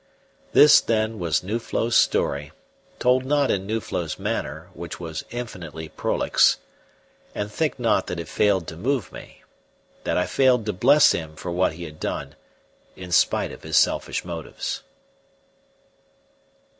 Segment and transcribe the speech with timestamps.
[0.53, 2.51] This, then, was Nuflo's story,
[2.97, 6.57] told not in Nuflo's manner, which was infinitely prolix;
[7.35, 9.43] and think not that it failed to move me
[10.03, 12.33] that I failed to bless him for what he had done,
[12.95, 14.81] in spite of his selfish motives.